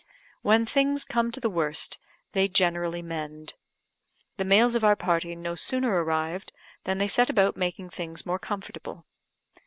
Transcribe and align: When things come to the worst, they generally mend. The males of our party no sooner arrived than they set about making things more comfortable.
When 0.41 0.65
things 0.65 1.03
come 1.05 1.31
to 1.31 1.39
the 1.39 1.47
worst, 1.47 1.99
they 2.31 2.47
generally 2.47 3.03
mend. 3.03 3.53
The 4.37 4.43
males 4.43 4.73
of 4.73 4.83
our 4.83 4.95
party 4.95 5.35
no 5.35 5.53
sooner 5.53 5.91
arrived 6.03 6.51
than 6.85 6.97
they 6.97 7.07
set 7.07 7.29
about 7.29 7.55
making 7.55 7.91
things 7.91 8.25
more 8.25 8.39
comfortable. 8.39 9.05